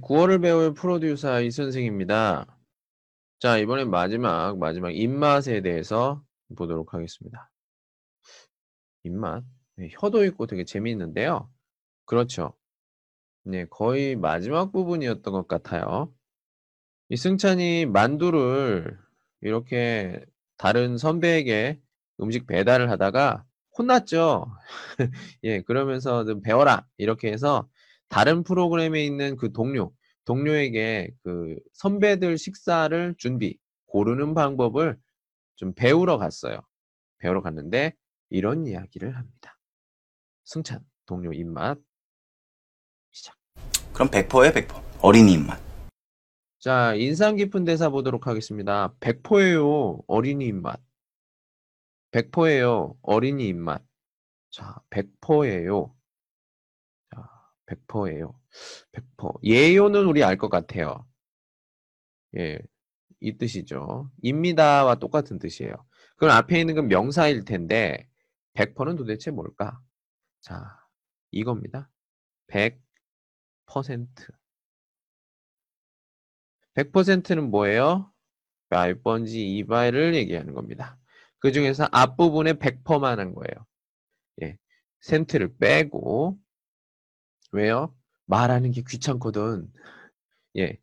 구어를 0.00 0.40
배울 0.40 0.74
프로듀서 0.74 1.40
이선생입니다. 1.40 2.46
자, 3.38 3.58
이번엔 3.58 3.90
마지막, 3.90 4.58
마지막 4.58 4.94
입맛에 4.94 5.60
대해서 5.60 6.22
보도록 6.56 6.94
하겠습니다. 6.94 7.50
입맛. 9.04 9.44
네, 9.76 9.88
혀도 9.92 10.24
있고 10.26 10.46
되게 10.46 10.64
재미있는데요. 10.64 11.50
그렇죠. 12.06 12.54
네, 13.44 13.66
거의 13.70 14.16
마지막 14.16 14.72
부분이었던 14.72 15.32
것 15.32 15.48
같아요. 15.48 16.12
이 17.10 17.16
승찬이 17.16 17.86
만두를 17.86 18.98
이렇게 19.42 20.24
다른 20.56 20.96
선배에게 20.96 21.80
음식 22.20 22.46
배달을 22.46 22.90
하다가 22.90 23.44
혼났죠. 23.76 24.46
예, 25.44 25.60
그러면서 25.62 26.24
좀 26.24 26.40
배워라. 26.40 26.86
이렇게 26.96 27.30
해서 27.32 27.68
다른 28.14 28.44
프로그램에 28.44 29.04
있는 29.04 29.34
그 29.34 29.50
동료, 29.50 29.92
동료에게 30.24 31.10
그 31.24 31.58
선배들 31.72 32.38
식사를 32.38 33.16
준비, 33.18 33.58
고르는 33.86 34.34
방법을 34.34 34.96
좀 35.56 35.74
배우러 35.74 36.16
갔어요. 36.16 36.60
배우러 37.18 37.42
갔는데 37.42 37.96
이런 38.30 38.68
이야기를 38.68 39.16
합니다. 39.16 39.58
승찬, 40.44 40.86
동료 41.06 41.32
입맛. 41.32 41.80
시작. 43.10 43.34
그럼 43.92 44.08
100%예요, 44.10 44.52
100%. 44.52 44.80
어린이 45.00 45.32
입맛. 45.32 45.60
자, 46.60 46.94
인상 46.94 47.34
깊은 47.34 47.64
대사 47.64 47.88
보도록 47.88 48.28
하겠습니다. 48.28 48.94
100%예요, 49.00 50.04
어린이 50.06 50.46
입맛. 50.46 50.80
100%예요, 52.12 52.96
어린이 53.02 53.48
입맛. 53.48 53.82
자, 54.52 54.80
100%예요. 54.90 55.92
자, 57.66 57.74
100%예요. 57.88 58.38
100%. 58.92 59.40
예요는 59.44 60.06
우리 60.06 60.22
알 60.24 60.36
것 60.38 60.48
같아요. 60.48 61.06
예, 62.36 62.58
이 63.20 63.36
뜻이죠. 63.38 64.10
입니다와 64.22 64.96
똑같은 64.96 65.38
뜻이에요. 65.38 65.74
그럼 66.16 66.36
앞에 66.36 66.60
있는 66.60 66.74
건 66.74 66.88
명사일 66.88 67.44
텐데 67.44 68.08
100%는 68.54 68.96
도대체 68.96 69.30
뭘까? 69.30 69.80
자, 70.40 70.78
이겁니다. 71.30 71.90
100%. 72.48 72.78
100%는 76.74 77.50
뭐예요? 77.50 78.12
몇 78.68 79.02
번지 79.02 79.56
이발을 79.58 80.14
얘기하는 80.16 80.54
겁니다. 80.54 80.98
그 81.38 81.52
중에서 81.52 81.88
앞부분에 81.92 82.54
100%만 82.54 83.20
한 83.20 83.34
거예요. 83.34 83.66
예. 84.42 84.58
센트를 85.00 85.56
빼고 85.58 86.38
왜요? 87.54 87.94
말하는 88.26 88.72
게 88.72 88.82
귀찮거든. 88.86 89.72
예. 90.56 90.76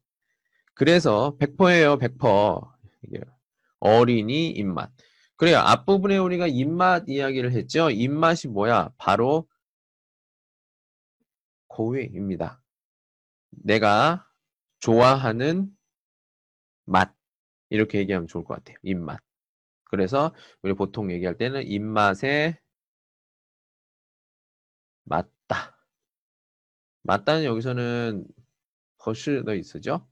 그래서 0.73 1.37
100%예요, 1.37 1.97
100%. 1.97 2.71
이게 3.03 3.19
어린이 3.79 4.49
입맛. 4.51 4.91
그래요. 5.35 5.57
앞부분에 5.57 6.17
우리가 6.17 6.47
입맛 6.47 7.09
이야기를 7.09 7.51
했죠. 7.51 7.89
입맛이 7.89 8.47
뭐야? 8.47 8.91
바로 8.97 9.47
고유입니다. 11.67 12.61
내가 13.49 14.27
좋아하는 14.79 15.75
맛. 16.85 17.13
이렇게 17.69 17.99
얘기하면 17.99 18.27
좋을 18.27 18.43
것 18.43 18.55
같아요. 18.55 18.77
입맛. 18.83 19.19
그래서 19.85 20.33
우리 20.61 20.73
보통 20.73 21.11
얘기할 21.11 21.37
때는 21.37 21.63
입맛에 21.67 22.59
맞다. 25.03 25.70
맞다는 27.11 27.43
여기서는 27.43 28.25
허쉬더 29.05 29.55
있으죠. 29.55 30.07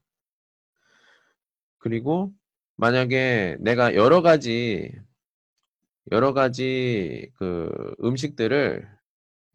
그리고 1.78 2.34
만약에 2.76 3.56
내가 3.62 3.96
여러 3.96 4.22
가지 4.22 4.92
여러 6.12 6.34
가지 6.34 7.32
그 7.36 7.96
음식들을 8.04 8.86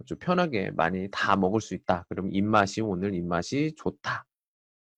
좀 0.06 0.18
편하게 0.18 0.70
많이 0.70 1.10
다 1.10 1.36
먹을 1.36 1.60
수 1.60 1.74
있다. 1.74 2.06
그럼 2.08 2.30
입맛이 2.32 2.80
오늘 2.80 3.12
입맛이 3.14 3.74
좋다. 3.76 4.24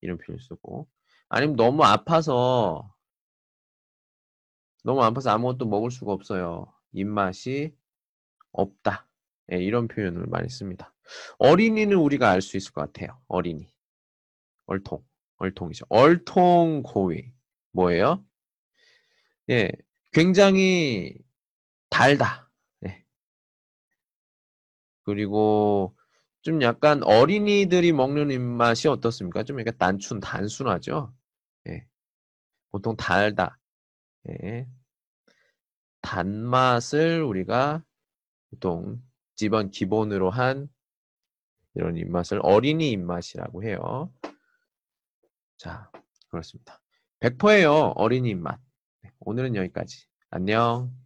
이런 0.01 0.17
표현을 0.17 0.41
쓰고 0.41 0.87
아니면 1.29 1.57
너무 1.57 1.83
아파서 1.83 2.95
너무 4.85 5.03
아파서 5.03 5.31
아무것도 5.31 5.67
먹을 5.67 5.91
수가 5.91 6.13
없어요. 6.13 6.73
입맛이 6.93 7.75
없다. 8.53 9.06
예, 9.53 9.59
이런 9.59 9.89
표현을 9.89 10.27
많이 10.27 10.49
씁니다. 10.49 10.93
어린이는 11.39 11.97
우리가 11.97 12.31
알 12.31 12.43
수 12.43 12.57
있을 12.57 12.73
것 12.73 12.81
같아요. 12.83 13.21
어린이. 13.29 13.71
얼통. 14.67 15.05
얼통이죠. 15.39 15.87
얼통 15.89 16.83
고위. 16.85 17.33
뭐예요? 17.73 18.25
예, 19.51 19.71
굉장히 20.13 21.15
달다. 21.91 22.51
예. 22.87 23.05
그리고 25.05 25.97
좀 26.43 26.63
약간 26.63 27.03
어린이들이 27.05 27.93
먹는 27.93 28.31
입맛이 28.31 28.89
어떻습니까? 28.89 29.43
좀 29.45 29.61
약간 29.61 29.75
단순, 29.79 30.21
단순하죠? 30.21 31.13
예. 31.69 31.87
보통 32.71 32.97
달다. 32.97 33.59
예. 34.31 34.67
단맛을 36.03 37.23
우리가 37.23 37.83
보통 38.51 39.03
집안 39.37 39.71
기본으로 39.71 40.31
한 40.31 40.69
이런 41.75 41.97
입맛을 41.97 42.41
어린이 42.43 42.91
입맛이라고 42.91 43.63
해요. 43.63 44.13
자, 45.59 45.91
그렇습니다. 46.29 46.81
100%예요. 47.21 47.93
어린이 47.97 48.31
입맛. 48.31 48.59
네, 49.03 49.13
오늘은 49.21 49.55
여기까지. 49.55 50.07
안녕. 50.31 51.06